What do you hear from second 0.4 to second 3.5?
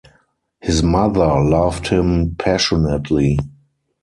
His mother loved him passionately.